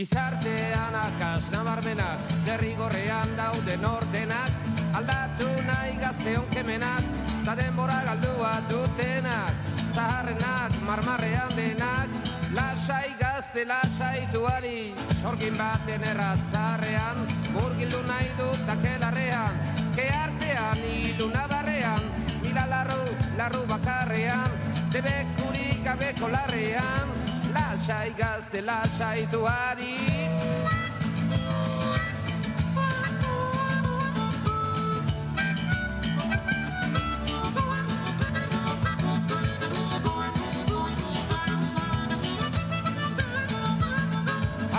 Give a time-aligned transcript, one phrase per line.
[0.00, 4.54] Gizartean akas nabarmenak, derrigorrean dauden ordenak,
[4.96, 7.10] aldatu nahi gazte onkemenak,
[7.44, 12.16] ta denbora galdua dutenak, zaharrenak, marmarrean denak,
[12.56, 17.20] lasai gazte lasai duari, sorgin baten erratzarrean,
[17.52, 19.60] murgildu nahi dut akelarrean,
[19.92, 22.08] ke artean hilu nabarrean,
[22.40, 23.04] mila larru,
[23.36, 24.48] larru bakarrean,
[24.96, 27.20] debekurik abeko larrean,
[27.52, 29.94] lasai gazte lasai duari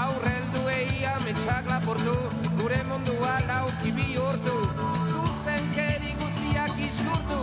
[0.04, 2.16] Aurreldu egi ametsak laportu
[2.60, 4.55] Gure mundua lauki bihurtu.
[5.12, 7.41] Zuzenkeri guziak izkurtu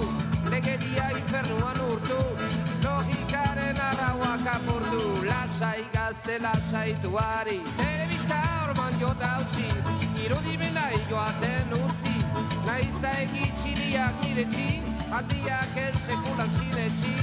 [0.51, 2.21] Legeria infernuan urtu.
[2.85, 4.88] Logikaren arauak apurtu.
[5.59, 7.59] Lasai gazte lasai duari.
[7.77, 9.67] Telebista orman jota utzi,
[10.25, 12.15] irudimena joaten utzi,
[12.67, 14.69] naizta egitxiliak nire txi,
[15.11, 17.15] handiak ez sekulan txinetxi,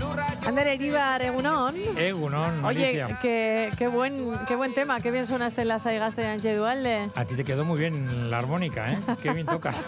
[0.00, 0.14] jo-
[0.46, 1.74] Ander Eribar, egunon.
[1.98, 6.24] Egunon, Oye, qué, qué buen, qué buen tema, qué bien suena este Las Aigas de
[6.26, 7.10] Anche Dualde.
[7.16, 8.98] A ti te quedó muy bien la armónica, ¿eh?
[9.22, 9.82] Qué bien tocas.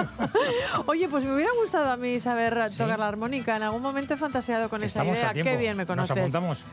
[0.86, 3.56] Oye, pues me hubiera gustado a mí saber tocar la armónica.
[3.56, 5.42] En algún momento he fantaseado con Estamos esa idea.
[5.42, 6.10] Qué bien me conoces.
[6.16, 6.64] Nos apuntamos.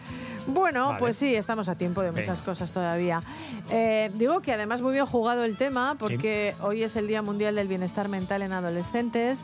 [0.50, 1.00] Bueno, Vale.
[1.00, 3.22] pues sí, estamos a tiempo de muchas cosas todavía.
[3.70, 7.56] Eh, digo que además muy bien jugado el tema, porque hoy es el Día Mundial
[7.56, 9.44] del Bienestar Mental en Adolescentes.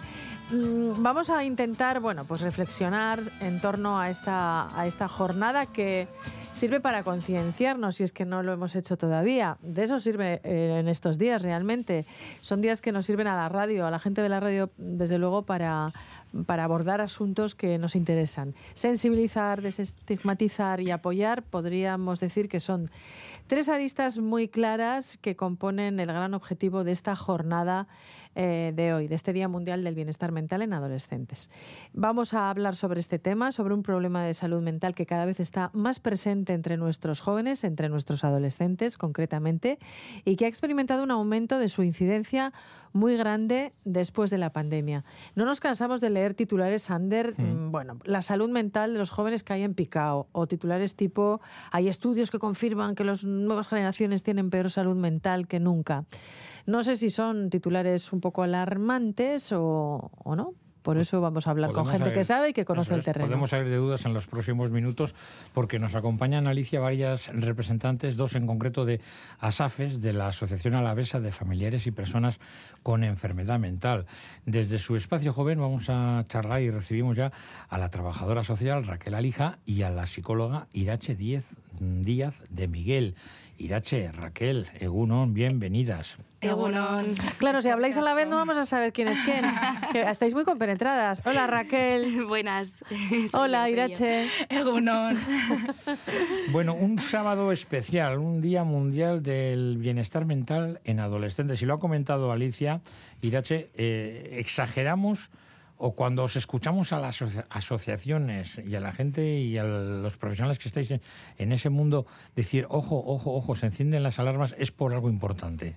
[0.52, 6.08] Mm, Vamos a intentar, bueno, pues reflexionar en torno a esta, a esta jornada que
[6.52, 9.58] sirve para concienciarnos, si es que no lo hemos hecho todavía.
[9.62, 12.06] De eso sirve eh, en estos días realmente.
[12.42, 15.18] Son días que nos sirven a la radio, a la gente de la radio, desde
[15.18, 15.94] luego, para,
[16.44, 18.54] para abordar asuntos que nos interesan.
[18.74, 22.90] Sensibilizar, desestigmatizar y apoyar, podríamos decir que son
[23.48, 27.88] tres aristas muy claras que componen el gran objetivo de esta jornada
[28.38, 31.50] eh, de hoy, de este Día Mundial del Bienestar Mental en Adolescentes.
[31.94, 35.40] Vamos a hablar sobre este tema, sobre un problema de salud mental que cada vez
[35.40, 39.80] está más presente entre nuestros jóvenes, entre nuestros adolescentes concretamente,
[40.26, 42.52] y que ha experimentado un aumento de su incidencia
[42.92, 45.04] muy grande después de la pandemia.
[45.36, 49.44] No nos cansamos de leer titulares, Ander, mm, bueno, la salud mental de los jóvenes
[49.44, 51.42] cae en picado, o titulares tipo,
[51.72, 56.06] hay estudios que confirman que las nuevas generaciones tienen peor salud mental que nunca.
[56.66, 60.54] No sé si son titulares un poco alarmantes o, o no.
[60.86, 63.00] Por eso vamos a hablar con gente que salir- sabe y que conoce eso el
[63.00, 63.26] es, terreno.
[63.26, 65.16] Podemos salir de dudas en los próximos minutos
[65.52, 69.02] porque nos acompañan Alicia varias representantes, dos en concreto de
[69.40, 72.40] ASAFES, de la Asociación Alavesa de Familiares y Personas
[72.84, 74.06] con Enfermedad Mental.
[74.46, 77.32] Desde su espacio joven vamos a charlar y recibimos ya
[77.68, 81.48] a la trabajadora social Raquel Alija y a la psicóloga Irache Díez,
[81.80, 83.16] Díaz de Miguel.
[83.58, 86.18] Irache, Raquel, Egunon, bienvenidas.
[86.46, 87.16] Egunon.
[87.38, 89.46] Claro, si habláis a la vez no vamos a saber quién es quién.
[89.92, 91.22] Que estáis muy compenetradas.
[91.26, 92.26] Hola Raquel.
[92.28, 92.76] Buenas.
[93.34, 94.28] Hola yo, Irache.
[94.50, 94.60] yo.
[94.60, 95.18] Egunon.
[96.52, 101.62] Bueno, un sábado especial, un Día Mundial del Bienestar Mental en Adolescentes.
[101.62, 102.82] Y lo ha comentado Alicia
[103.22, 105.30] Irache, eh, exageramos
[105.78, 110.16] o cuando os escuchamos a las asocia- asociaciones y a la gente y a los
[110.18, 111.02] profesionales que estáis en,
[111.38, 115.76] en ese mundo decir, ojo, ojo, ojo, se encienden las alarmas, es por algo importante.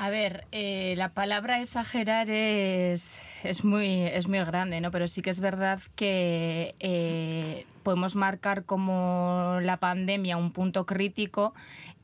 [0.00, 4.92] A ver, eh, la palabra exagerar es, es, muy, es muy grande, ¿no?
[4.92, 11.52] Pero sí que es verdad que eh, podemos marcar como la pandemia un punto crítico,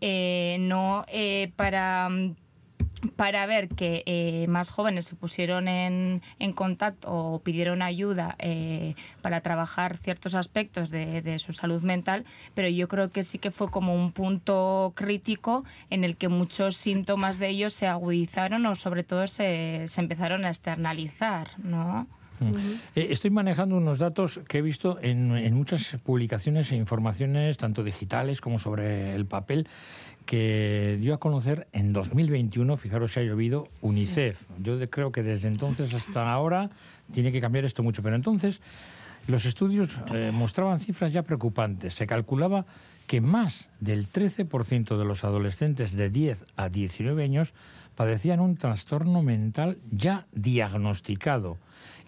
[0.01, 2.35] eh, no eh, para mm,
[3.17, 8.95] para ver que eh, más jóvenes se pusieron en, en contacto o pidieron ayuda eh,
[9.23, 13.51] para trabajar ciertos aspectos de, de su salud mental, pero yo creo que sí que
[13.51, 18.75] fue como un punto crítico en el que muchos síntomas de ellos se agudizaron o
[18.75, 22.07] sobre todo se, se empezaron a externalizar, ¿no?
[22.95, 27.85] Eh, estoy manejando unos datos que he visto en, en muchas publicaciones e informaciones, tanto
[27.85, 29.69] digitales como sobre el papel,
[30.27, 34.41] que dio a conocer en 2021, fijaros si ha llovido, UNICEF.
[34.63, 36.71] Yo creo que desde entonces hasta ahora
[37.13, 38.61] tiene que cambiar esto mucho, pero entonces
[39.27, 41.95] los estudios eh, mostraban cifras ya preocupantes.
[41.95, 42.67] Se calculaba
[43.07, 47.55] que más del 13% de los adolescentes de 10 a 19 años
[47.95, 51.59] padecían un trastorno mental ya diagnosticado.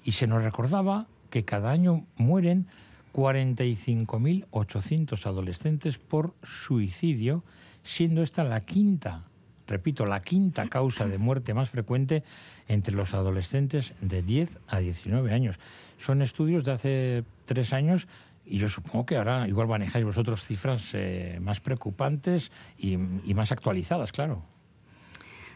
[0.06, 2.69] Y se nos recordaba que cada año mueren
[3.12, 7.43] 45.800 adolescentes por suicidio,
[7.82, 9.25] siendo esta la quinta,
[9.67, 12.23] repito, la quinta causa de muerte más frecuente
[12.69, 15.58] entre los adolescentes de 10 a 19 años.
[15.99, 18.06] Son estudios de hace tres años
[18.44, 24.12] y yo supongo que ahora igual manejáis vosotros cifras eh, más preocupantes y, más actualizadas,
[24.12, 24.44] claro.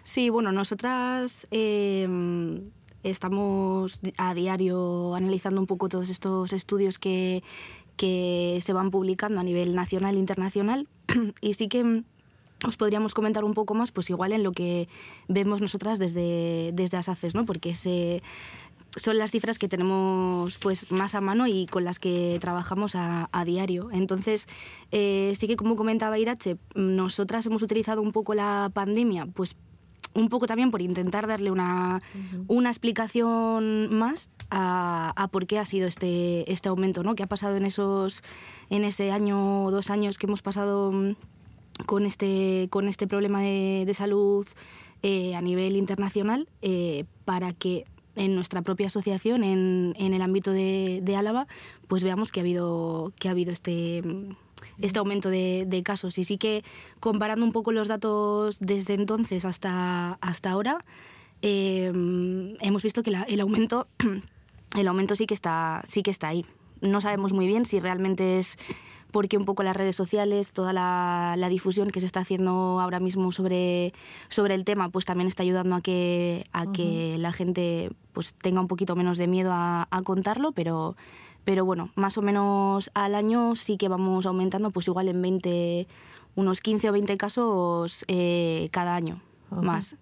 [0.02, 2.08] Sí, bueno, nosotras eh,
[3.02, 7.42] estamos a diario analizando un poco todos estos estudios que,
[7.96, 10.88] que se van publicando a nivel nacional e internacional
[11.40, 12.02] y sí que
[12.66, 14.88] os podríamos comentar un poco más, pues igual en lo que
[15.28, 17.46] vemos nosotras desde, desde ASAFES, ¿no?
[17.46, 22.94] porque son las cifras que tenemos pues más a mano y con las que trabajamos
[22.96, 23.90] a, diario.
[23.92, 24.46] Entonces,
[24.90, 29.56] eh, sí que como comentaba Irache, nosotras hemos utilizado un poco la pandemia, pues
[30.14, 32.02] un poco también por intentar darle una,
[32.48, 37.14] una explicación más a, a, por qué ha sido este, este aumento, ¿no?
[37.14, 38.22] ¿Qué ha pasado en, esos,
[38.70, 41.14] en ese año o dos años que hemos pasado mm,
[41.86, 44.46] con este, con este problema de, de salud
[45.02, 47.86] eh, a nivel internacional eh, para que
[48.16, 51.46] en nuestra propia asociación, en, en el ámbito de, de, Álava,
[51.86, 54.02] pues veamos que ha habido, que ha habido este,
[54.80, 56.18] este aumento de, de, casos.
[56.18, 56.64] Y sí que
[57.00, 60.84] comparando un poco los datos desde entonces hasta, hasta ahora,
[61.42, 61.90] eh,
[62.60, 63.86] hemos visto que la, el, aumento,
[64.78, 66.44] el aumento sí que, está, sí que está ahí.
[66.80, 68.58] No sabemos muy bien si realmente es
[69.10, 73.00] porque un poco las redes sociales, toda la, la, difusión que se está haciendo ahora
[73.00, 73.92] mismo sobre,
[74.28, 76.72] sobre el tema, pues también está ayudando a que, a uh -huh.
[76.72, 80.96] que la gente pues tenga un poquito menos de miedo a, a, contarlo, pero,
[81.44, 85.88] pero bueno, más o menos al año sí que vamos aumentando, pues igual en 20,
[86.34, 89.96] unos 15 o 20 casos eh, cada año más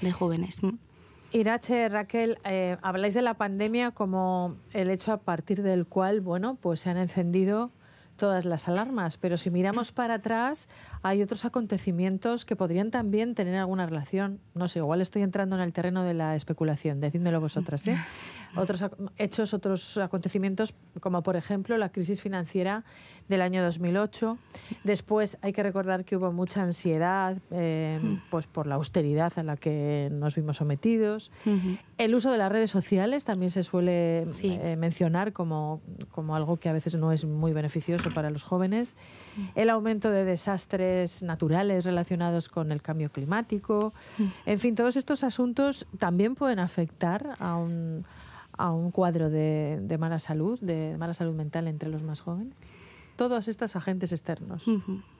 [0.00, 0.60] de jóvenes.
[1.32, 6.56] Irache, Raquel, eh, habláis de la pandemia como el hecho a partir del cual, bueno,
[6.60, 7.72] pues se han encendido
[8.16, 10.68] todas las alarmas, pero si miramos para atrás
[11.02, 14.38] hay otros acontecimientos que podrían también tener alguna relación.
[14.54, 17.86] No sé, igual estoy entrando en el terreno de la especulación, decídmelo vosotras.
[17.88, 17.98] ¿eh?
[18.56, 18.84] Otros
[19.18, 22.84] hechos, otros acontecimientos, como por ejemplo la crisis financiera
[23.28, 24.38] del año 2008.
[24.84, 27.98] Después hay que recordar que hubo mucha ansiedad eh,
[28.30, 31.30] pues por la austeridad a la que nos vimos sometidos.
[31.46, 31.78] Uh -huh.
[31.98, 34.58] El uso de las redes sociales también se suele sí.
[34.60, 35.80] eh, mencionar como,
[36.10, 38.94] como algo que a veces no es muy beneficioso para los jóvenes.
[39.54, 43.92] El aumento de desastres naturales relacionados con el cambio climático.
[44.46, 48.04] En fin, todos estos asuntos también pueden afectar a un,
[48.56, 52.54] a un cuadro de, mala salud, de mala salud mental entre los más jóvenes
[53.16, 54.64] todos estos agentes externos.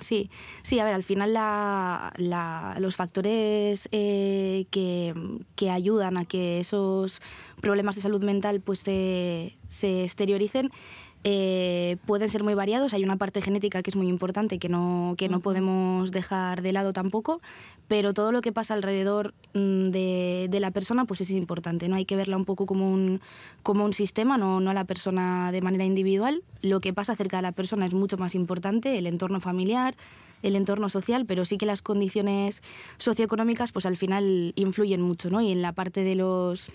[0.01, 0.29] Sí,
[0.63, 5.15] sí, a ver, al final la, la, los factores eh, que,
[5.55, 7.23] que, ayudan a que esos
[7.61, 10.73] problemas de salud mental pues se, se exterioricen
[11.27, 12.93] eh, pueden ser muy variados.
[12.93, 16.73] Hay una parte genética que es muy importante que no, que no podemos dejar de
[16.73, 17.41] lado tampoco,
[17.89, 21.89] pero todo lo que pasa alrededor mm, de, de, la persona pues es importante.
[21.89, 21.97] ¿no?
[21.97, 23.23] Hay que verla un poco como un,
[23.63, 26.43] como un sistema, no, no a la persona de manera individual.
[26.61, 29.95] Lo que pasa cerca de la persona es mucho más importante, el entorno familiar,
[30.43, 32.63] el entorno social, pero sí que las condiciones
[32.99, 35.41] socioeconómicas pues al final influyen mucho, ¿no?
[35.41, 36.71] Y en la parte de los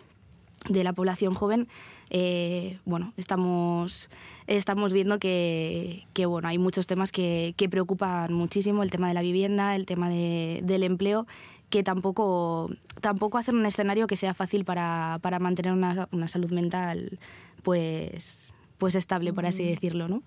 [0.68, 1.68] de la población joven,
[2.10, 4.10] eh, bueno, estamos,
[4.48, 9.14] estamos viendo que, que, bueno, hay muchos temas que, que, preocupan muchísimo, el tema de
[9.14, 11.28] la vivienda, el tema de, del empleo,
[11.70, 12.70] que tampoco,
[13.00, 17.20] tampoco hacen un escenario que sea fácil para, para mantener una, una, salud mental
[17.62, 20.24] pues, pues estable, por así decirlo, ¿no?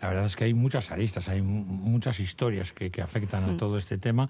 [0.00, 3.78] La verdad es que hay muchas aristas, hay muchas historias que, que afectan a todo
[3.78, 4.28] este tema,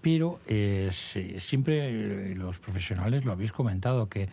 [0.00, 0.90] pero eh,
[1.38, 4.28] siempre los profesionales lo habéis comentado, que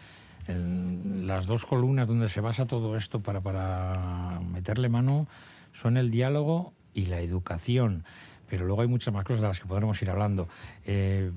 [0.48, 5.28] las dos columnas donde se basa todo esto para, para meterle mano
[5.72, 8.04] son el diálogo y la educación.
[8.50, 10.50] Pero luego hay muchas más cosas de las que podremos ir hablando.
[10.86, 11.32] Eh,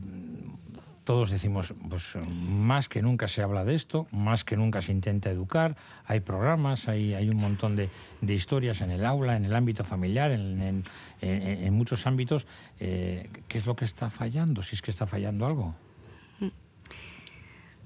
[1.04, 5.30] todos decimos, pues más que nunca se habla de esto, más que nunca se intenta
[5.30, 7.90] educar, hay programas, hay, hay un montón de,
[8.22, 10.84] de, historias en el aula, en el ámbito familiar, en,
[11.20, 12.46] en muchos ámbitos.
[12.80, 14.62] Eh, ¿Qué es lo que está fallando?
[14.62, 15.74] Si es que está fallando algo.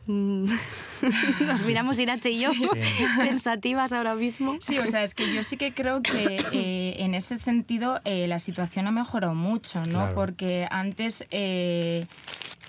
[1.46, 2.66] Nos miramos Irache y yo sí.
[3.18, 4.56] pensativas ahora mismo.
[4.60, 8.26] Sí, o sea, es que yo sí que creo que eh, en ese sentido eh,
[8.26, 10.00] la situación ha mejorado mucho, ¿no?
[10.00, 10.14] Claro.
[10.14, 12.06] Porque antes, eh,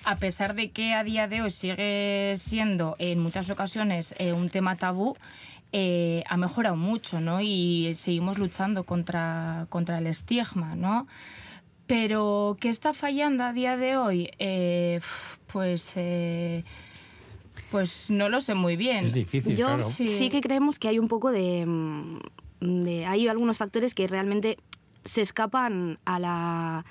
[0.03, 4.49] a pesar de que a día de hoy sigue siendo en muchas ocasiones eh, un
[4.49, 5.15] tema tabú,
[5.71, 7.39] eh, ha mejorado mucho, ¿no?
[7.39, 11.07] Y seguimos luchando contra, contra el estigma, ¿no?
[11.87, 14.29] Pero, ¿qué está fallando a día de hoy?
[14.39, 14.99] Eh,
[15.47, 15.95] pues...
[17.71, 19.05] Pues no lo sé muy bien.
[19.05, 19.83] Es difícil, Yo claro.
[19.83, 20.09] sí.
[20.09, 21.65] sí que creemos que hay un poco de,
[22.61, 24.57] de, Hay algunos factores que realmente
[25.03, 26.85] se escapan a la,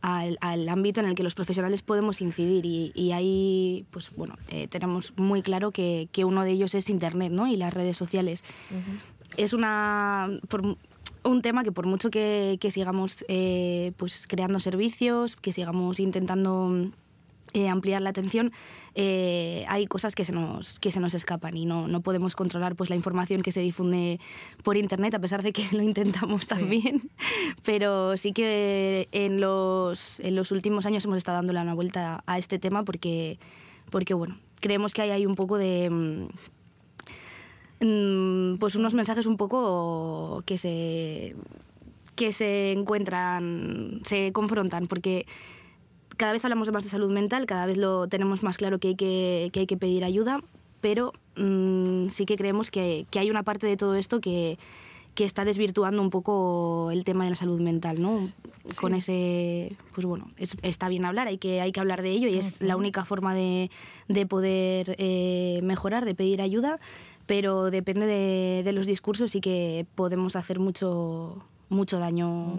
[0.00, 4.36] al, al, ámbito en el que los profesionales podemos incidir y, y ahí pues bueno
[4.48, 7.48] eh, tenemos muy claro que, que, uno de ellos es internet ¿no?
[7.48, 9.34] y las redes sociales uh -huh.
[9.36, 10.30] es una
[11.24, 16.90] un tema que por mucho que, sigamos eh, pues creando servicios, que sigamos intentando
[17.54, 18.52] eh, ampliar la atención,
[18.94, 22.76] eh, hay cosas que se nos, que se nos escapan y no, no, podemos controlar
[22.76, 24.20] pues, la información que se difunde
[24.62, 27.10] por Internet, a pesar de que lo intentamos también.
[27.64, 32.38] Pero sí que en los, en los últimos años hemos estado dándole una vuelta a
[32.38, 33.38] este tema porque,
[33.90, 36.28] porque bueno, creemos que hay ahí un poco de mm,
[37.80, 41.36] Mm, pues unos mensajes un poco que se
[42.16, 45.26] que se encuentran, se confrontan, porque
[46.18, 48.94] cada vez hablamos más de salud mental, cada vez lo tenemos más claro que hay
[48.96, 50.42] que, que hay que pedir ayuda,
[50.82, 54.58] pero mm, sí que creemos que, que, hay una parte de todo esto que,
[55.14, 58.28] que, está desvirtuando un poco el tema de la salud mental, ¿no?
[58.80, 62.36] Con ese, pues bueno, está bien hablar, hay que, hay que hablar de ello y
[62.36, 63.70] es la única forma de,
[64.08, 66.78] de poder eh, mejorar, de pedir ayuda
[67.28, 71.36] pero depende de, los discursos y que podemos hacer mucho,
[71.68, 72.58] mucho daño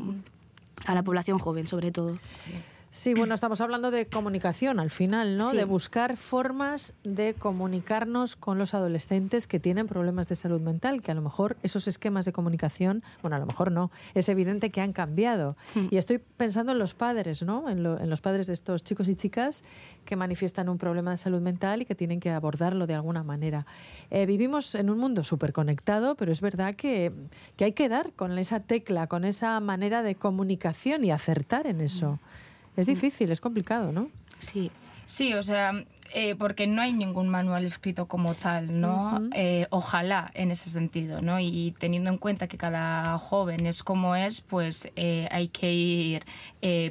[0.85, 2.19] a la población joven, sobre todo.
[2.35, 2.51] Sí.
[2.91, 5.51] Sí, bueno, estamos hablando de comunicación al final, ¿no?
[5.51, 11.11] De buscar formas de comunicarnos con los adolescentes que tienen problemas de salud mental, que
[11.11, 14.81] a lo mejor esos esquemas de comunicación, bueno, a lo mejor no, es evidente que
[14.81, 15.55] han cambiado.
[15.75, 15.87] Hmm.
[15.91, 17.69] Y estoy pensando en los padres, ¿no?
[17.69, 19.63] En, los padres de estos chicos y chicas
[20.03, 23.67] que manifiestan un problema de salud mental y que tienen que abordarlo de alguna manera.
[24.09, 27.11] Eh, vivimos en un mundo súper conectado, pero es verdad que,
[27.55, 31.81] que, hay que dar con esa tecla, con esa manera de comunicación y acertar en
[31.81, 32.13] eso.
[32.13, 32.48] Hmm.
[32.77, 34.09] Es difícil, es complicado, ¿no?
[34.39, 34.71] Sí.
[35.05, 35.73] Sí, o sea,
[36.13, 39.27] eh, porque no hay ningún manual escrito como tal, ¿no?
[39.33, 41.39] Eh, ojalá en ese sentido, ¿no?
[41.39, 46.25] Y teniendo en cuenta que cada joven es como es, pues eh, hay que ir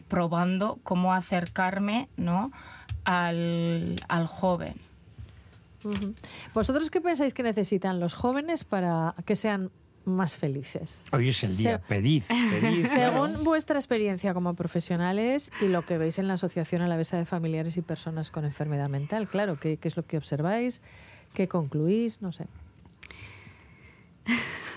[0.09, 2.53] probando cómo acercarme, ¿no?
[3.05, 4.75] Al, joven.
[6.53, 9.71] ¿Vosotros qué pensáis que necesitan los jóvenes para que sean
[10.17, 11.05] más felices.
[11.13, 12.23] Hoy es el día, pedid,
[12.93, 17.77] Según vuestra experiencia como profesionales y lo que veis en la Asociación Alavesa de Familiares
[17.77, 20.81] y Personas con Enfermedad Mental, claro, ¿qué, qué es lo que observáis?
[21.35, 22.23] ¿Qué concluís?
[22.23, 22.47] No sé.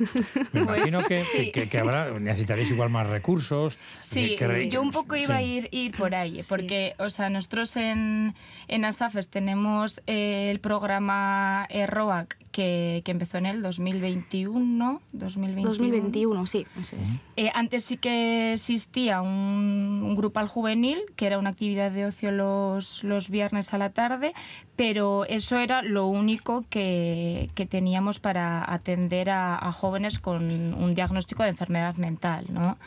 [0.53, 3.77] Me imagino que, que, habrá, necesitaréis igual más recursos.
[4.00, 4.38] Sí,
[4.70, 8.36] yo un poco iba a ir, ir por ahí, porque o sea, nosotros en,
[8.67, 15.70] en ASAFES tenemos el programa ROAC que, que, empezó en el 2021, 2021.
[15.70, 17.20] 2021, sí, eso es.
[17.38, 22.31] Eh, antes sí que existía un, un, grupal juvenil, que era una actividad de ocio
[22.31, 24.34] los, los viernes a la tarde,
[24.75, 30.43] pero eso era lo único que, que teníamos para atender a, a jóvenes jóvenes con
[30.74, 32.77] un diagnóstico de enfermedad mental, ¿no?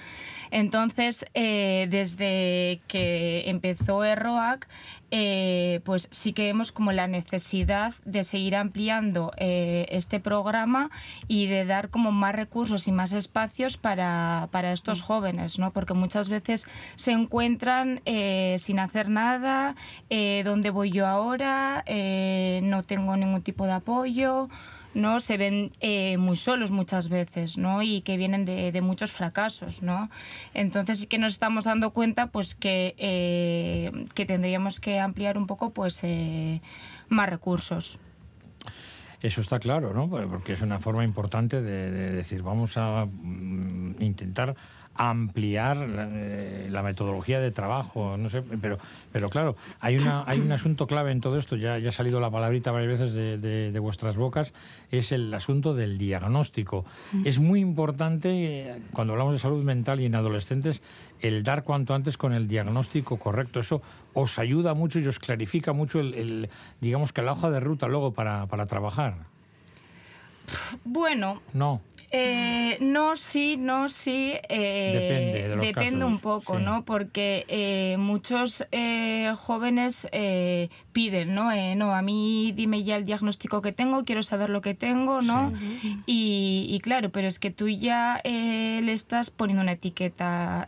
[0.51, 4.67] Entonces, eh, desde que empezó EROAC,
[5.11, 10.91] eh, pues sí que vemos como la necesidad de seguir ampliando eh, este programa
[11.29, 15.05] y de dar como más recursos y más espacios para, para estos mm.
[15.05, 15.73] jóvenes, ¿no?
[15.73, 18.01] Porque muchas veces se encuentran
[18.57, 19.75] sin hacer nada,
[20.45, 21.85] ¿dónde voy yo ahora?
[22.63, 24.49] no tengo ningún tipo de apoyo.
[24.95, 25.21] ¿No?
[25.21, 27.83] Se ven eh, muy solos muchas veces, ¿no?
[27.83, 30.11] Y que vienen de, muchos fracasos, ¿no?
[30.53, 35.47] Entonces sí que nos estamos dando cuenta, pues, que, eh, que tendríamos que ampliar un
[35.47, 36.61] poco, pues, eh,
[37.09, 37.99] más recursos.
[39.21, 40.09] Eso está claro, ¿no?
[40.09, 44.55] Porque es una forma importante de, de decir, vamos a mm, intentar
[44.97, 48.79] ampliar eh, la, metodología de trabajo, no sé, pero,
[49.13, 52.21] pero claro, hay, una, hay un asunto clave en todo esto, ya, ya ha salido
[52.21, 54.53] la palabrita varias veces de, de, vuestras bocas,
[54.91, 56.85] es el asunto del diagnóstico.
[57.13, 57.27] Mm.
[57.27, 60.81] Es muy importante, eh, cuando hablamos de salud mental y en adolescentes,
[61.21, 63.61] el dar cuanto antes con el diagnóstico correcto.
[63.61, 63.83] Eso
[64.13, 66.49] os ayuda mucho y os clarifica mucho el,
[66.81, 69.15] digamos que la hoja de ruta luego para, para trabajar.
[70.85, 71.41] Bueno.
[71.53, 71.81] No.
[72.17, 74.35] Eh, no, sí, no, sí.
[74.49, 76.85] Eh, depende Depende un poco, ¿no?
[76.85, 78.65] Porque eh, muchos
[79.37, 80.07] jóvenes
[80.93, 81.51] piden, ¿no?
[81.75, 85.53] no, a mí dime ya el diagnóstico que tengo, quiero saber lo que tengo, ¿no?
[86.07, 90.67] Y, claro, pero es que tú ya le estás poniendo una etiqueta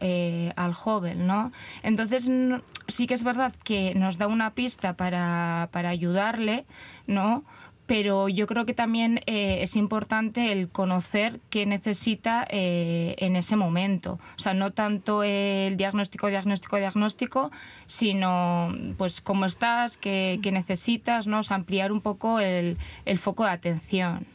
[0.56, 1.52] al joven, ¿no?
[1.84, 2.28] Entonces,
[2.88, 6.66] sí que es verdad que nos da una pista para, para ayudarle,
[7.06, 7.44] ¿no?
[7.86, 13.56] Pero yo creo que también eh, es importante el conocer qué necesita eh, en ese
[13.56, 14.18] momento.
[14.36, 17.50] O sea, no tanto el diagnóstico, diagnóstico, diagnóstico,
[17.86, 21.40] sino pues cómo estás, qué, necesitas, ¿no?
[21.48, 22.76] ampliar un poco el,
[23.18, 24.26] foco de atención.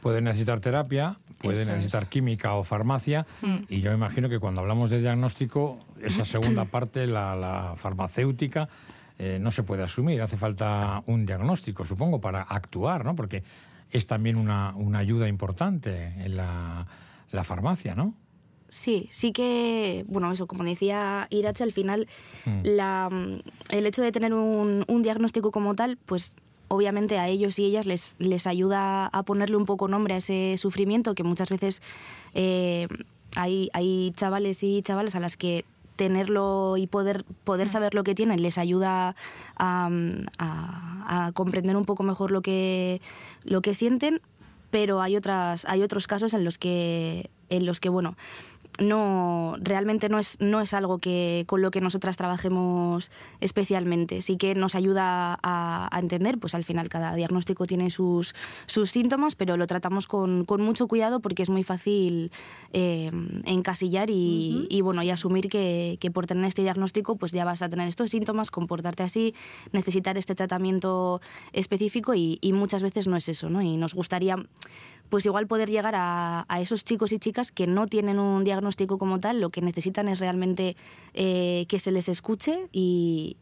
[0.00, 3.56] Puede necesitar terapia, puede necesitar química o farmacia, mm.
[3.68, 8.68] y yo imagino que cuando hablamos de diagnóstico, esa segunda parte, la, la farmacéutica,
[9.18, 10.22] eh, no se puede asumir.
[10.22, 13.14] Hace falta un diagnóstico, supongo, para actuar, ¿no?
[13.14, 13.42] Porque
[13.90, 16.86] es también una, una ayuda importante en la,
[17.30, 18.14] la farmacia, ¿no?
[18.68, 22.08] Sí, sí que, bueno, eso, como decía Irache, al final
[22.62, 23.10] la,
[23.68, 26.34] el hecho de tener un, un diagnóstico como tal, pues
[26.68, 30.54] obviamente a ellos y ellas les, les ayuda a ponerle un poco nombre a ese
[30.56, 31.82] sufrimiento que muchas veces
[32.32, 32.88] eh,
[33.36, 35.66] hay, hay chavales y chavalas a las que
[36.02, 39.14] tenerlo y poder, poder saber lo que tienen les ayuda
[39.56, 39.88] a,
[40.38, 43.00] a- a comprender un poco mejor lo que,
[43.44, 44.20] lo que sienten,
[44.72, 48.16] pero hay, otras, hay otros casos en los que, en los que bueno,
[48.78, 53.10] no realmente no es no es algo que con lo que nosotras trabajemos
[53.40, 54.20] especialmente.
[54.22, 58.34] Sí que nos ayuda a, a entender pues al final cada diagnóstico tiene sus
[58.66, 62.30] sus síntomas pero lo tratamos con, con mucho cuidado porque es muy fácil
[62.72, 63.10] eh,
[63.44, 67.62] encasillar y, y, bueno y asumir que, que por tener este diagnóstico pues ya vas
[67.62, 69.34] a tener estos síntomas comportarte así
[69.72, 71.20] necesitar este tratamiento
[71.52, 74.36] específico y, y muchas veces no es eso no y nos gustaría
[75.12, 79.20] pues igual poder llegar a, esos chicos y chicas que no tienen un diagnóstico como
[79.20, 80.74] tal, lo que necesitan es realmente
[81.12, 83.36] eh, que se les escuche y,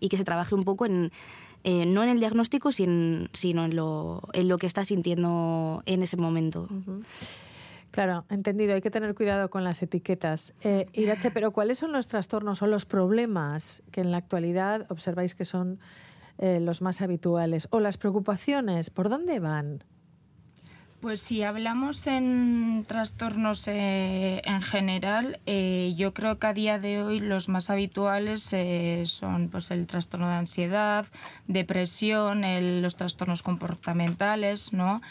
[0.00, 1.12] que se trabaje un poco en,
[1.64, 4.22] eh, no en el diagnóstico, sino, en, lo,
[4.58, 6.66] que está sintiendo en ese momento.
[7.90, 8.72] Claro, entendido.
[8.74, 10.54] Hay que tener cuidado con las etiquetas.
[10.62, 15.34] Eh, Irache, pero ¿cuáles son los trastornos o los problemas que en la actualidad observáis
[15.34, 15.78] que son
[16.38, 17.68] los más habituales?
[17.70, 18.88] ¿O las preocupaciones?
[18.88, 19.84] ¿Por dónde van?
[21.00, 27.02] Pues si hablamos en trastornos eh, en general, eh, yo creo que a día de
[27.02, 31.06] hoy los más habituales eh, son pues, el trastorno de ansiedad,
[31.48, 35.02] depresión, el, los trastornos comportamentales, ¿no?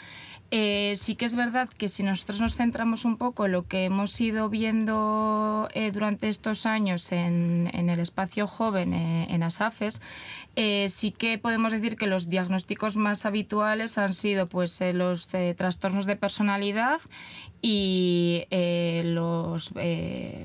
[0.52, 3.84] Eh, sí que es verdad que si nosotros nos centramos un poco en lo que
[3.84, 10.00] hemos ido viendo eh, durante estos años en, en, el espacio joven, eh, en ASAFES,
[10.88, 16.16] sí que podemos decir que los diagnósticos más habituales han sido pues, los trastornos de
[16.16, 17.00] personalidad
[17.60, 19.72] y los,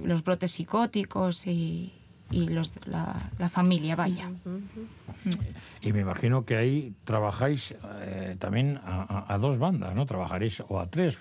[0.04, 1.94] los brotes psicóticos y,
[2.32, 4.30] y los, la, la, familia, vaya.
[4.30, 5.38] -huh.
[5.82, 10.06] Y me imagino que ahí trabajáis eh, también a, a, dos bandas, ¿no?
[10.06, 11.18] Trabajaréis o a tres,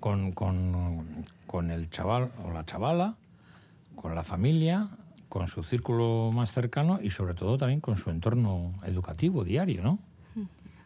[0.00, 3.16] con, con, con, el chaval o la chavala,
[3.96, 4.88] con la familia,
[5.28, 9.98] con su círculo más cercano y sobre todo también con su entorno educativo diario, ¿no?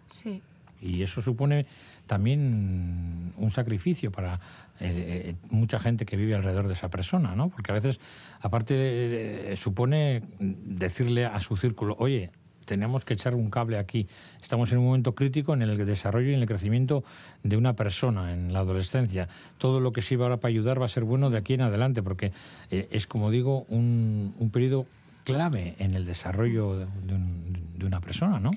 [0.09, 0.43] Sí.
[0.81, 1.67] Y eso supone
[2.07, 4.41] también un sacrificio para
[4.85, 7.49] eh, mucha gente que vive alrededor de esa persona, ¿no?
[7.49, 8.01] Porque a veces,
[8.41, 12.31] aparte, eh, supone decirle a su círculo, oye,
[12.65, 14.07] tenemos que echar un cable aquí.
[14.41, 17.05] Estamos en un momento crítico en el desarrollo y en el crecimiento
[17.43, 19.29] de una persona en la adolescencia.
[19.59, 22.03] Todo lo que sirva ahora para ayudar va a ser bueno de aquí en adelante,
[22.03, 22.33] porque
[22.71, 24.87] eh, es, como digo, un, un periodo
[25.25, 28.51] clave en el desarrollo de, un, de una persona, ¿no?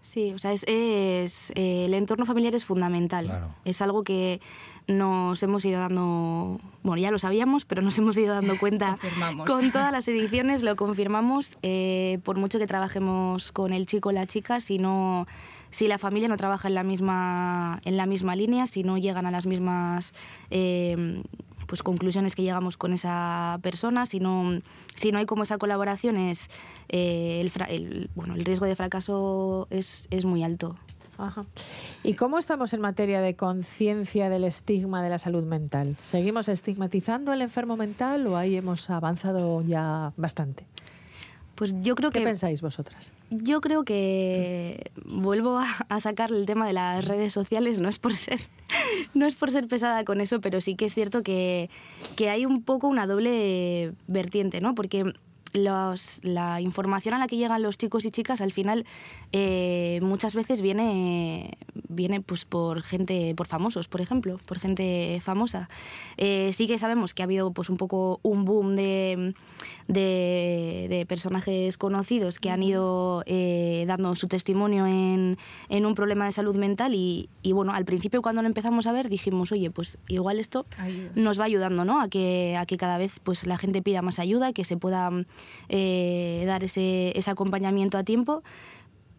[0.00, 3.26] Sí, o sea, es, es eh, el entorno familiar es fundamental.
[3.26, 3.54] Claro.
[3.64, 4.40] Es algo que
[4.86, 8.98] nos hemos ido dando, bueno, ya lo sabíamos, pero nos hemos ido dando cuenta
[9.46, 11.58] con todas las ediciones, lo confirmamos.
[11.62, 15.26] Eh, por mucho que trabajemos con el chico o la chica, si no,
[15.70, 19.26] si la familia no trabaja en la misma, en la misma línea, si no llegan
[19.26, 20.14] a las mismas
[20.50, 21.22] eh,
[21.70, 24.60] pues conclusiones que llegamos con esa persona, si no,
[24.96, 26.50] si no hay como esa colaboración, es,
[26.88, 30.74] eh, el, el, bueno, el riesgo de fracaso es, es muy alto.
[31.16, 31.44] Ajá.
[32.02, 35.96] ¿Y cómo estamos en materia de conciencia del estigma de la salud mental?
[36.02, 40.66] ¿Seguimos estigmatizando al enfermo mental o ahí hemos avanzado ya bastante?
[41.54, 42.24] Pues yo creo ¿Qué que...
[42.24, 43.12] pensáis vosotras?
[43.30, 48.00] Yo creo que vuelvo a, a, sacar el tema de las redes sociales, no es
[48.00, 48.40] por ser,
[49.14, 51.70] no es por ser pesada con eso, pero sí que es cierto que,
[52.16, 54.74] que hay un poco una doble vertiente, ¿no?
[54.74, 55.12] Porque
[55.52, 58.86] los, la información a la que llegan los chicos y chicas al final
[59.32, 65.68] eh, muchas veces viene, viene pues por gente, por famosos, por ejemplo, por gente famosa.
[66.16, 69.34] Eh, sí que sabemos que ha habido pues un poco un boom de,
[69.92, 75.36] de, de personajes conocidos que han ido eh, dando su testimonio en,
[75.68, 78.92] en, un problema de salud mental y, y, bueno, al principio cuando lo empezamos a
[78.92, 80.64] ver dijimos, oye, pues igual esto
[81.14, 82.00] nos va ayudando, ¿no?
[82.00, 85.10] A que, a que cada vez pues la gente pida más ayuda, que se pueda
[85.68, 88.42] eh, dar ese, ese, acompañamiento a tiempo,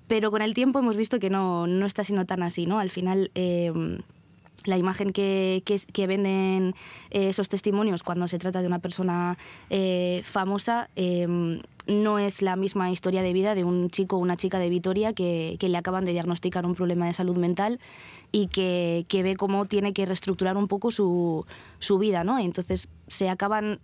[0.07, 2.79] pero con el tiempo hemos visto que no, no está siendo tan así, ¿no?
[2.79, 3.31] Al final...
[3.35, 3.99] Eh,
[4.65, 6.75] la imagen que, que, venden
[7.09, 9.37] eh, esos testimonios cuando se trata de una persona
[9.69, 14.37] eh, famosa eh, no es la misma historia de vida de un chico o una
[14.37, 17.79] chica de Vitoria que, que, le acaban de diagnosticar un problema de salud mental
[18.31, 21.45] y que, que ve cómo tiene que reestructurar un poco su,
[21.79, 22.39] su vida, ¿no?
[22.39, 23.79] Entonces se acaban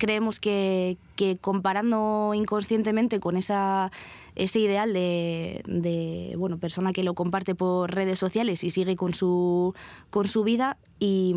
[0.00, 3.92] creemos que, que comparando inconscientemente con esa
[4.34, 9.12] ese ideal de, de, bueno, persona que lo comparte por redes sociales y sigue con
[9.12, 9.74] su,
[10.08, 11.34] con su vida y,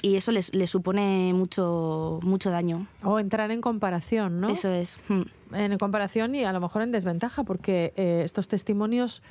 [0.00, 2.86] y eso les, les, supone mucho, mucho daño.
[3.04, 4.48] O entrar en comparación, ¿no?
[4.48, 4.98] Eso es.
[5.08, 5.22] Hmm.
[5.52, 9.22] En comparación y a lo mejor en desventaja, porque eh, estos testimonios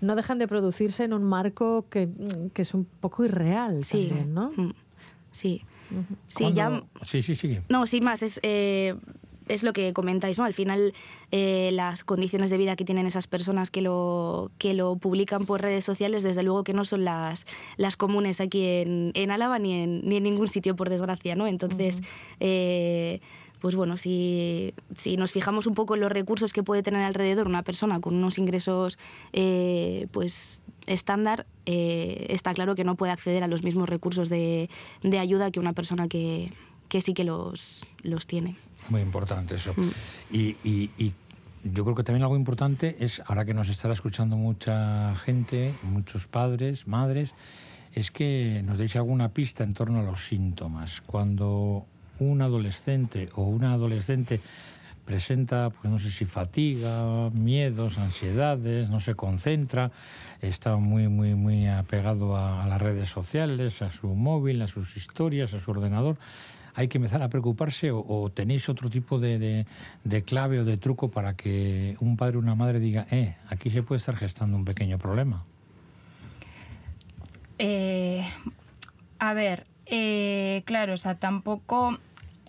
[0.00, 2.08] no dejan de producirse en un marco que,
[2.54, 4.08] que es un poco irreal sí.
[4.08, 4.50] también, ¿no?
[4.56, 4.72] Hmm.
[5.30, 5.62] Sí.
[6.28, 6.82] Sí, ya...
[7.02, 7.62] Sí, sí, sigue.
[7.68, 8.40] No, sin más, es...
[8.42, 8.94] Eh,
[9.48, 10.44] es lo que comentáis, ¿no?
[10.44, 10.94] Al final,
[11.30, 15.60] eh, las condiciones de vida que tienen esas personas que lo, que lo publican por
[15.60, 19.74] redes sociales, desde luego que no son las, las comunes aquí en, en Álava ni
[19.74, 21.46] en, ni en ningún sitio, por desgracia, ¿no?
[21.46, 22.36] Entonces, uh -huh.
[22.40, 23.20] eh,
[23.64, 27.46] pues bueno, si, si, nos fijamos un poco en los recursos que puede tener alrededor
[27.46, 28.98] una persona con unos ingresos,
[29.32, 34.68] eh, pues estándar, eh, está claro que no puede acceder a los mismos recursos de,
[35.02, 36.52] de ayuda que una persona que,
[36.90, 38.58] que sí que los, los tiene.
[38.90, 39.72] Muy importante eso.
[39.74, 39.90] Mm.
[40.30, 41.14] Y, y, y,
[41.62, 46.26] yo creo que también algo importante es, ahora que nos estará escuchando mucha gente, muchos
[46.26, 47.32] padres, madres,
[47.94, 51.00] es que nos deis alguna pista en torno a los síntomas.
[51.00, 51.86] Cuando
[52.18, 54.40] un adolescente o una adolescente
[55.04, 59.90] presenta, pues no sé si fatiga, miedos, ansiedades, no se concentra,
[60.40, 65.52] está muy, muy, muy apegado a, las redes sociales, a su móvil, a sus historias,
[65.54, 66.16] a su ordenador
[66.76, 69.66] hay que empezar a preocuparse o, o tenéis otro tipo de, de,
[70.02, 73.70] de, clave o de truco para que un padre o una madre diga, eh, aquí
[73.70, 75.44] se puede estar gestando un pequeño problema?
[77.58, 78.28] Eh,
[79.20, 81.98] a ver, eh, claro, o sea, tampoco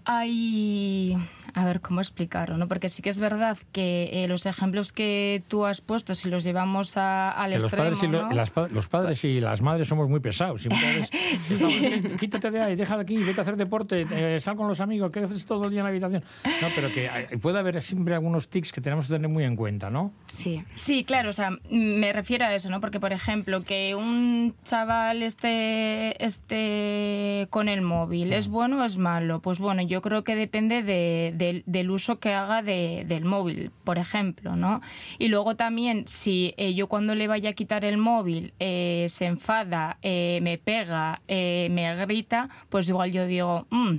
[0.06, 1.18] hay...
[1.54, 2.58] A ver, ¿cómo explicarlo?
[2.58, 2.68] ¿no?
[2.68, 6.44] Porque sí que es verdad que eh, los ejemplos que tú has puesto, si los
[6.44, 7.90] llevamos a, al que extremo...
[7.90, 10.66] Los padres, y, las, los padres y las madres somos muy pesados.
[10.66, 11.10] Y veces,
[11.42, 12.02] sí.
[12.20, 15.12] Quítate de ahí, deja de aquí, vete a hacer deporte, eh, sal con los amigos,
[15.12, 16.24] ¿qué haces todo el día en la habitación?
[16.62, 19.56] No, pero que hay, puede haber siempre algunos tics que tenemos que tener muy en
[19.56, 20.14] cuenta, ¿no?
[20.28, 20.64] Sí.
[20.76, 22.82] Sí, claro, o sea, me refiero a eso, ¿no?
[22.82, 28.34] Porque, por ejemplo, que un chaval esté, esté con el móvil.
[28.34, 29.42] ¿es bueno o es malo?
[29.42, 33.72] Pues bueno, yo creo que depende de, de, del uso que haga de, del móvil,
[33.84, 34.82] por ejemplo, ¿no?
[35.20, 39.26] Y luego también, si eh, yo cuando le vaya a quitar el móvil eh, se
[39.26, 43.98] enfada, eh, me pega, eh, me grita, pues igual yo digo, mmm,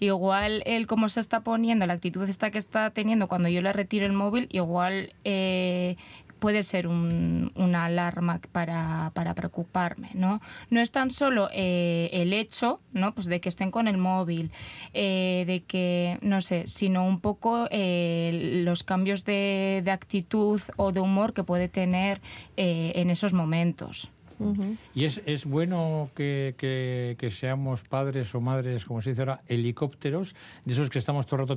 [0.00, 3.72] igual él como se está poniendo, la actitud esta que está teniendo cuando yo le
[3.72, 5.96] retiro el móvil, igual eh,
[6.38, 10.40] puede ser un, una alarma para, preocuparme, ¿no?
[10.68, 13.14] No es tan solo eh, el hecho, ¿no?
[13.14, 14.50] Pues de que estén con el móvil,
[14.92, 21.42] de que, no sé, sino un poco los cambios de, actitud o de humor que
[21.42, 22.20] puede tener
[22.56, 24.10] en esos momentos.
[24.38, 24.76] Uh -huh.
[24.94, 29.40] Y es, es bueno que, que, que, seamos padres o madres, como se dice ahora,
[29.48, 31.56] helicópteros, de esos que estamos todo el rato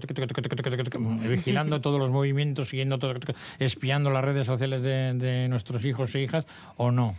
[1.30, 3.14] vigilando todos los movimientos, siguiendo todo,
[3.60, 6.46] espiando las redes sociales de, de nuestros hijos e hijas,
[6.78, 7.16] o no.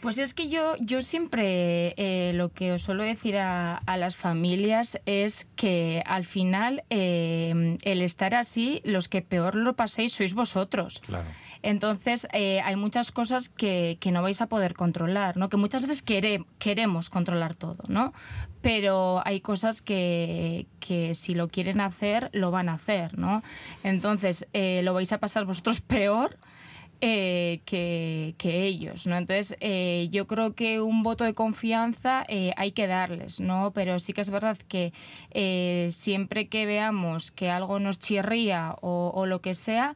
[0.00, 4.14] Pues es que yo, yo siempre eh, lo que os suelo decir a, a, las
[4.14, 10.34] familias es que al final eh, el estar así, los que peor lo paséis sois
[10.34, 11.02] vosotros.
[11.06, 11.26] Claro.
[11.66, 15.48] Entonces, eh, hay muchas cosas que, que, no vais a poder controlar, ¿no?
[15.48, 18.12] Que muchas veces quere, queremos controlar todo, ¿no?
[18.62, 23.42] Pero hay cosas que, que, si lo quieren hacer, lo van a hacer, ¿no?
[23.82, 26.38] Entonces, eh, lo vais a pasar vosotros peor
[27.00, 29.16] eh, que, ellos, ¿no?
[29.16, 33.72] Entonces, eh, yo creo que un voto de confianza eh, hay que darles, ¿no?
[33.72, 34.92] Pero sí que es verdad que
[35.30, 39.94] eh, siempre que veamos que algo nos chirría o, lo que sea,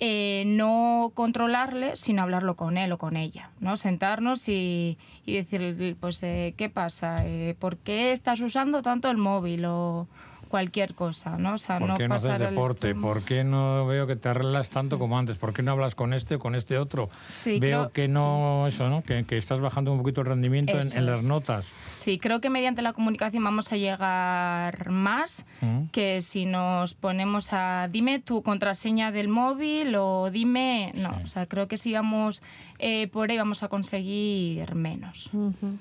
[0.00, 3.76] eh, no controlarle, sino hablarlo con él o con ella, ¿no?
[3.76, 7.24] Sentarnos y, y decirle, pues, ¿qué pasa?
[7.58, 9.64] ¿Por qué estás usando tanto el móvil?
[9.66, 10.08] O,
[10.48, 11.54] cualquier cosa, ¿no?
[11.54, 12.94] O sea, ¿Por no qué no pasar haces deporte?
[12.94, 15.38] ¿Por qué no veo que te arreglas tanto como antes?
[15.38, 17.10] ¿Por qué no hablas con este o con este otro?
[17.28, 17.92] Sí, veo creo...
[17.92, 19.02] que no, eso, ¿no?
[19.02, 21.66] Que, que, estás bajando un poquito el rendimiento en, en, las notas.
[21.88, 25.84] Sí, creo que mediante la comunicación vamos a llegar más ¿Mm?
[25.92, 30.92] que si nos ponemos a dime tu contraseña del móvil o dime...
[30.94, 31.20] No, sí.
[31.24, 32.42] o sea, creo que si vamos
[32.78, 35.30] eh, por ahí vamos a conseguir menos.
[35.32, 35.78] Uh -huh.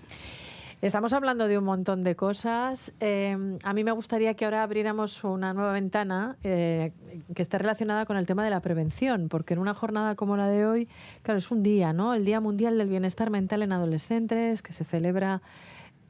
[0.79, 2.93] Estamos hablando de un montón de cosas.
[2.99, 6.91] Eh, a mí me gustaría que ahora abriéramos una nueva ventana eh,
[7.33, 10.47] que esté relacionada con el tema de la prevención, porque en una jornada como la
[10.47, 10.87] de hoy,
[11.23, 12.13] claro, es un día, ¿no?
[12.13, 15.41] El Día Mundial del Bienestar Mental en Adolescentes, que se celebra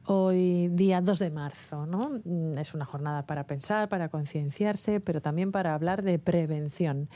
[0.04, 2.20] hoy día 2 de marzo, ¿no?
[2.60, 7.08] Es una jornada para pensar, para concienciarse, pero también para hablar de prevención.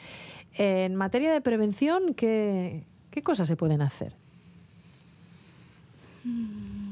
[0.54, 4.14] En materia de prevención, ¿qué, qué cosas se pueden hacer?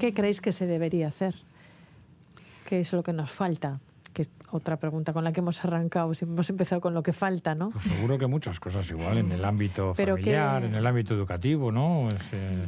[0.00, 1.34] ¿Qué creéis que se debería hacer?
[2.66, 3.78] ¿Qué es lo que nos falta?
[4.12, 7.12] que es otra pregunta con la que hemos arrancado, si hemos empezado con lo que
[7.12, 7.70] falta, ¿no?
[7.70, 11.70] Pues seguro que muchas cosas igual en el ámbito familiar, que- en el ámbito educativo,
[11.70, 12.08] ¿no?
[12.08, 12.66] Es, eh,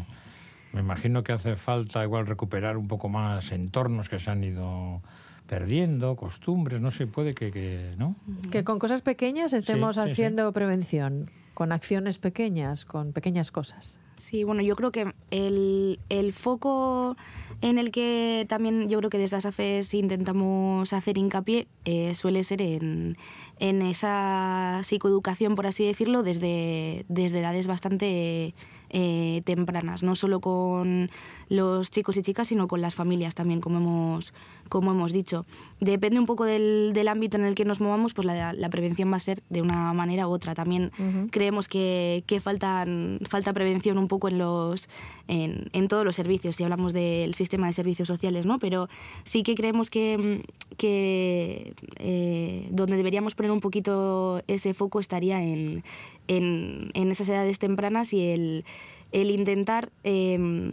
[0.73, 5.03] me imagino que hace falta igual recuperar un poco más entornos que se han ido
[5.49, 8.15] perdiendo, costumbres, no sé, puede que, que ¿no?
[8.53, 10.11] Que con cosas pequeñas estemos sí, sí.
[10.13, 13.99] haciendo prevención, con acciones pequeñas, con pequeñas cosas.
[14.23, 17.17] Sí, bueno, yo creo que el, el foco
[17.61, 22.63] en el que también yo creo que desde ASAFES intentamos hacer hincapié eh, suele ser
[22.63, 23.17] en,
[23.59, 28.55] en esa psicoeducación, por así decirlo, desde, desde edades bastante
[28.91, 31.11] eh, tempranas, no solo con
[31.49, 34.35] los chicos y chicas, sino con las familias también, como hemos,
[34.73, 35.45] como hemos dicho.
[35.81, 39.13] Depende un poco del, del ámbito en el que nos movamos, pues la, la prevención
[39.13, 40.55] va a ser de una manera u otra.
[40.55, 40.91] También
[41.31, 44.89] creemos que, que faltan, falta prevención un poco en, los,
[45.29, 48.59] en, en todos los servicios, si hablamos del sistema de servicios sociales, ¿no?
[48.59, 48.89] Pero
[49.25, 50.43] sí que creemos que,
[50.79, 55.85] que eh, donde deberíamos poner un poquito ese foco estaría en,
[56.29, 58.65] en, en esas edades tempranas y el,
[59.13, 59.91] el intentar...
[60.03, 60.73] em,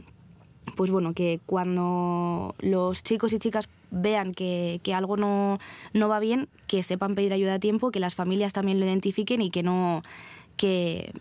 [0.76, 5.60] pues bueno, que cuando los chicos y chicas vean que, que algo no,
[5.94, 9.42] no va bien, que sepan pedir ayuda a tiempo, que las familias también lo identifiquen
[9.42, 10.02] y que no
[10.58, 11.12] que,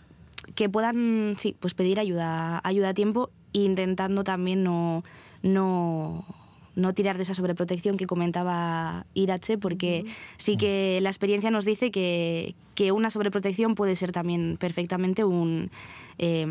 [0.55, 5.05] que puedan sí, pues pedir ayuda, ayuda a tiempo, intentando también no,
[5.43, 6.25] no,
[6.75, 10.05] no tirar de esa sobreprotección que comentaba Irache, porque
[10.37, 15.71] sí que la experiencia nos dice que, que una sobreprotección puede ser también perfectamente un
[16.19, 16.47] eh,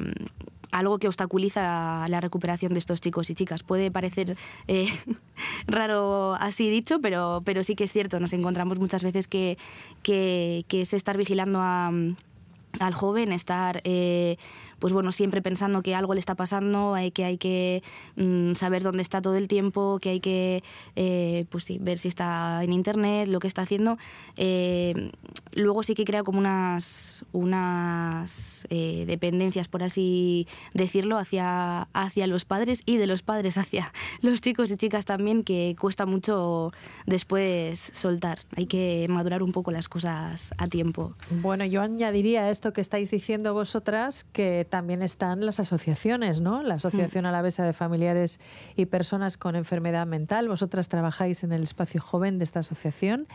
[0.71, 3.63] algo que obstaculiza la recuperación de estos chicos y chicas.
[3.63, 4.87] Puede parecer eh,
[5.67, 8.19] raro así dicho, pero, pero sí que es cierto.
[8.19, 9.57] Nos encontramos muchas veces que,
[10.03, 14.37] que, es estar vigilando al joven, estar eh,
[14.79, 17.83] pues bueno, siempre pensando que algo le está pasando, que hay que
[18.15, 20.63] mm, saber dónde está todo el tiempo, que hay que
[20.95, 23.97] eh, pues sí, ver si está en internet, lo que está haciendo.
[24.35, 25.11] Eh,
[25.53, 32.45] luego sí que crea como unas unas eh, dependencias, por así decirlo, hacia, hacia los
[32.45, 36.71] padres y de los padres hacia los chicos y chicas también, que cuesta mucho
[37.05, 38.39] después soltar.
[38.55, 41.15] Hay que madurar un poco las cosas a tiempo.
[41.29, 46.61] Bueno, yo añadiría esto que estáis diciendo vosotras que también están las asociaciones, ¿no?
[46.63, 48.39] La Asociación Alavesa de Familiares
[48.75, 50.47] y Personas con Enfermedad Mental.
[50.47, 53.27] Vosotras trabajáis en el espacio joven de esta asociación.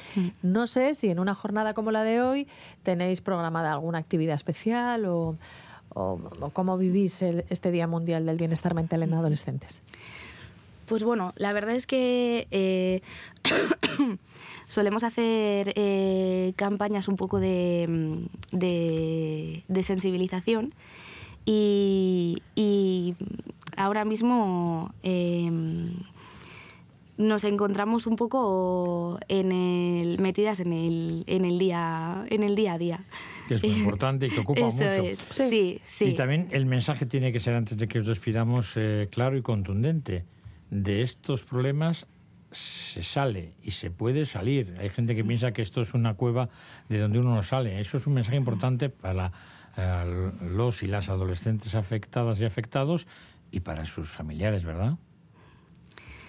[0.42, 2.49] No sé si en una jornada como la de hoy
[2.83, 5.37] tenéis programada alguna actividad especial o,
[5.95, 9.83] o- o cómo vivís el- este Día Mundial del Bienestar Mental en Adolescentes.
[10.87, 13.01] Pues bueno, la verdad es que eh,
[14.66, 20.75] solemos hacer eh, campañas un poco de, mm, de- de sensibilización
[21.45, 23.15] y, y
[23.77, 25.51] ahora mismo eh,
[27.17, 32.75] nos encontramos un poco en el, metidas en el, en, el día, en el día
[32.75, 33.01] a día.
[33.49, 35.03] Que es muy importante y que ocupa Eso mucho.
[35.03, 36.07] es, sí, sí.
[36.07, 39.43] Y también el mensaje tiene que ser, antes de que os despidamos, eh, claro y
[39.43, 40.25] contundente.
[40.71, 42.07] De estos problemas
[42.51, 44.75] se sale y se puede salir.
[44.81, 46.49] Hay gente que piensa que esto es una cueva
[46.89, 47.81] de donde uno no sale.
[47.81, 49.33] Eso es un mensaje importante para
[49.77, 53.07] eh, los y las adolescentes afectadas y afectados
[53.51, 54.97] y para sus familiares, ¿verdad?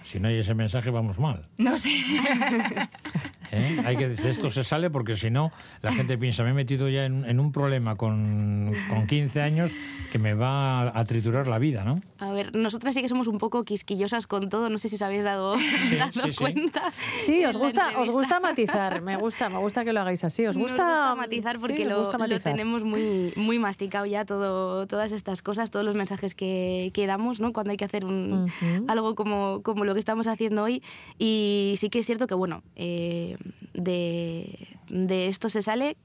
[0.04, 1.48] Si no hay ese mensaje, vamos mal.
[1.56, 1.90] No sé.
[3.52, 3.82] ¿eh?
[3.84, 6.88] Hay que decir, esto se sale porque si no, la gente piensa, me he metido
[6.88, 9.70] ya en, en un problema con, con 15 años
[10.12, 12.00] que me va a, a triturar la vida, ¿no?
[12.18, 15.02] A ver, nosotras sí que somos un poco quisquillosas con todo, no sé si os
[15.02, 15.56] habéis dado,
[15.98, 16.36] dado sí, sí.
[16.38, 16.82] cuenta.
[17.18, 20.46] Sí, os gusta, os gusta matizar, me gusta, me gusta que lo hagáis así.
[20.46, 22.52] ¿Os Nos gusta, matizar porque lo, gusta lo matizar.
[22.52, 27.40] tenemos muy, muy masticado ya todo, todas estas cosas, todos los mensajes que, que damos,
[27.40, 27.52] ¿no?
[27.52, 28.52] Cuando hay que hacer un,
[28.86, 30.82] algo como, como lo que estamos haciendo hoy.
[31.18, 33.36] Y sí que es cierto que, bueno, eh,
[33.72, 35.96] de, de esto se sale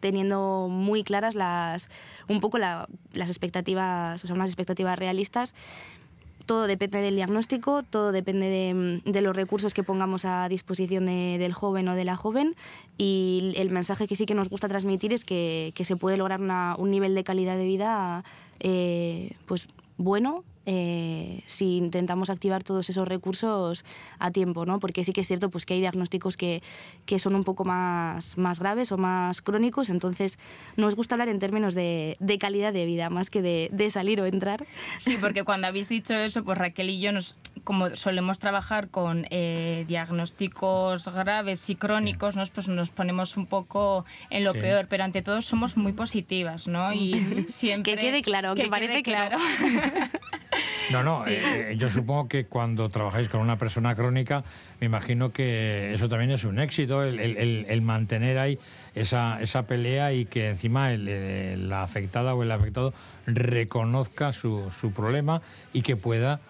[0.00, 1.88] teniendo muy claras las
[2.28, 5.54] un poco la- las expectativas, o sea, unas expectativas realistas
[6.44, 11.38] todo depende del diagnóstico, todo depende de, de los recursos que pongamos a disposición de-
[11.40, 12.54] del joven o de la joven
[12.98, 16.40] y el mensaje que sí que nos gusta transmitir es que, que se puede lograr
[16.40, 18.22] una- un nivel de calidad de vida
[18.60, 23.84] eh, pues bueno eh, si intentamos activar todos esos recursos
[24.18, 24.78] a tiempo, ¿no?
[24.80, 26.62] Porque sí que es cierto pues, que hay diagnósticos que,
[27.06, 30.38] que son un poco más, más graves o más crónicos, entonces
[30.76, 34.20] nos gusta hablar en términos de, de calidad de vida más que de, de salir
[34.20, 34.66] o entrar.
[34.98, 39.26] Sí, porque cuando habéis dicho eso, pues Raquel y yo nos, como solemos trabajar con
[39.30, 42.42] eh, diagnósticos graves y crónicos, ¿no?
[42.54, 44.60] pues nos ponemos un poco en lo Sí.
[44.60, 46.92] peor, pero ante todo somos muy positivas, ¿no?
[46.92, 47.12] Y
[47.48, 49.36] siempre Que quede claro, que quede parece que no.
[50.90, 54.44] No, no, eh, yo supongo que cuando trabajáis con una persona crónica,
[54.80, 58.58] me imagino que eso también es un éxito, el, mantener ahí
[58.94, 62.94] esa, esa pelea y que encima la afectada o el afectado
[63.26, 66.40] reconozca su, su problema y que pueda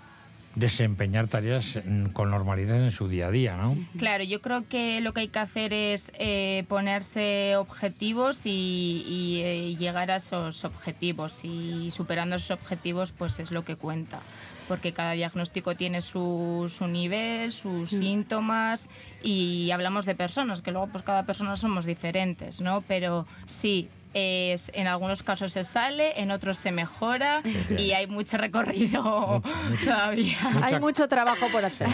[0.57, 1.79] desempeñar tareas
[2.13, 3.77] con normalidad en su día a día, ¿no?
[3.99, 9.77] Claro, yo creo que lo que hay que hacer es eh, ponerse objetivos y, eh,
[9.79, 14.21] llegar a esos objetivos y superando esos objetivos pues es lo que cuenta
[14.67, 17.97] porque cada diagnóstico tiene su, su nivel, sus mm.
[17.97, 18.89] síntomas
[19.23, 22.83] y hablamos de personas, que luego pues cada persona somos diferentes, ¿no?
[22.89, 27.43] Pero sí, es, en algunos casos se sale, en otros se mejora
[27.77, 29.43] y hay mucho recorrido
[29.85, 30.39] todavía.
[30.63, 31.89] Hay mucho trabajo por hacer.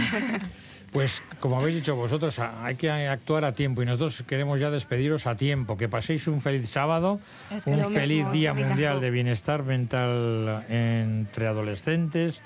[0.92, 5.26] Pues como habéis dicho vosotros, hay que actuar a tiempo y nosotros queremos ya despediros
[5.26, 5.76] a tiempo.
[5.76, 7.18] Que paséis un feliz sábado,
[7.66, 12.40] un feliz Día Mundial de Bienestar Mental entre adolescentes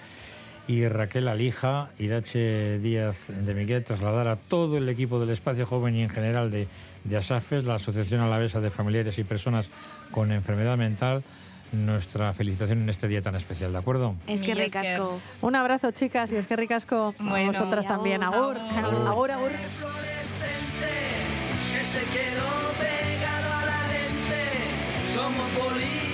[0.69, 5.95] y Raquel Alija, Irache Díaz de Miguel, trasladar a todo el equipo del Espacio Joven
[5.95, 6.67] y en general de,
[7.05, 9.69] de ASAFES, la Asociación Alavesa de Familiares y Personas
[10.11, 11.23] con Enfermedad Mental,
[11.73, 14.17] nuestra felicitación en este día tan especial, ¿de acuerdo?
[14.27, 15.21] Es que ricasco.
[15.43, 18.23] Un abrazo, chicas, y es que ricasco a vosotras también.
[18.23, 19.51] Agur, agur, agur.
[21.73, 24.43] Que se quedó pegado a la lente,
[25.17, 26.06] como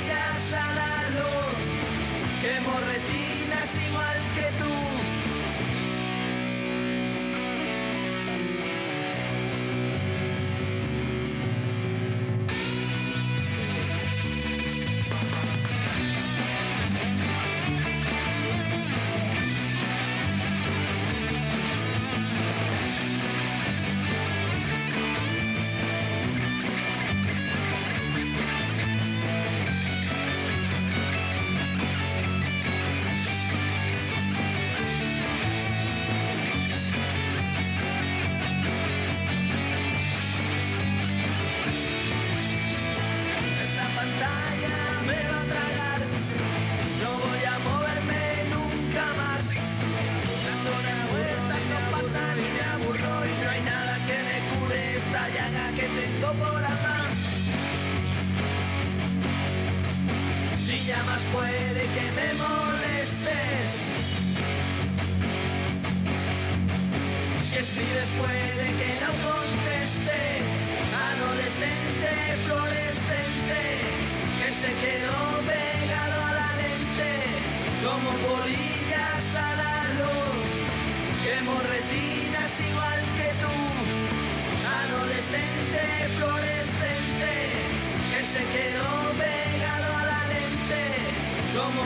[61.33, 61.62] como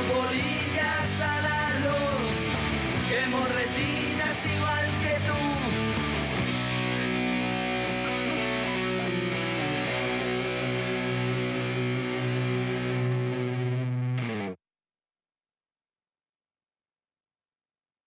[0.08, 0.45] police.